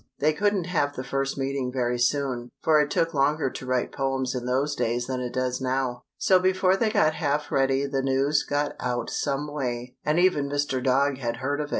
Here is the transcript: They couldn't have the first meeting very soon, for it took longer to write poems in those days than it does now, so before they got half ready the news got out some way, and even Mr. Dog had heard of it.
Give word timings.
They 0.17 0.33
couldn't 0.33 0.63
have 0.63 0.95
the 0.95 1.03
first 1.03 1.37
meeting 1.37 1.71
very 1.71 1.99
soon, 1.99 2.49
for 2.63 2.81
it 2.81 2.89
took 2.89 3.13
longer 3.13 3.51
to 3.51 3.65
write 3.67 3.91
poems 3.91 4.33
in 4.33 4.45
those 4.47 4.73
days 4.73 5.05
than 5.05 5.21
it 5.21 5.31
does 5.31 5.61
now, 5.61 6.05
so 6.17 6.39
before 6.39 6.75
they 6.75 6.89
got 6.89 7.13
half 7.13 7.51
ready 7.51 7.85
the 7.85 8.01
news 8.01 8.41
got 8.41 8.71
out 8.79 9.11
some 9.11 9.45
way, 9.47 9.95
and 10.03 10.17
even 10.17 10.49
Mr. 10.49 10.83
Dog 10.83 11.19
had 11.19 11.37
heard 11.37 11.61
of 11.61 11.69
it. 11.69 11.69